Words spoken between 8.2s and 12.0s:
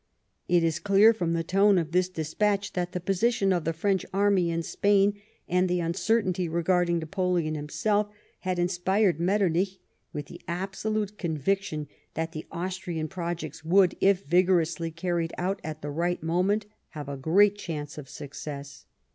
had inspired Metternich with the absolute conviction